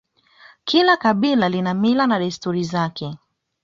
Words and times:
Kila 0.63 0.97
kabila 0.97 1.45
lina 1.53 1.71
mila 1.81 2.03
na 2.07 2.19
desturi 2.19 2.63
zake 2.63 3.17